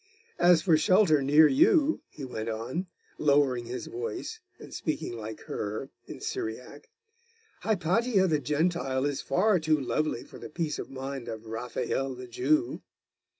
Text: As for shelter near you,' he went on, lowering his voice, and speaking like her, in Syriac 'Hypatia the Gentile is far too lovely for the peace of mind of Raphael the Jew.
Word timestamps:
As 0.39 0.63
for 0.63 0.77
shelter 0.77 1.21
near 1.21 1.47
you,' 1.47 2.01
he 2.09 2.25
went 2.25 2.49
on, 2.49 2.87
lowering 3.19 3.65
his 3.65 3.85
voice, 3.85 4.39
and 4.57 4.73
speaking 4.73 5.15
like 5.15 5.41
her, 5.41 5.91
in 6.07 6.19
Syriac 6.19 6.89
'Hypatia 7.59 8.25
the 8.25 8.39
Gentile 8.39 9.05
is 9.05 9.21
far 9.21 9.59
too 9.59 9.79
lovely 9.79 10.23
for 10.23 10.39
the 10.39 10.49
peace 10.49 10.79
of 10.79 10.89
mind 10.89 11.27
of 11.27 11.45
Raphael 11.45 12.15
the 12.15 12.25
Jew. 12.25 12.81